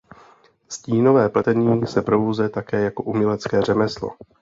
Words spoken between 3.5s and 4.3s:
řemeslo.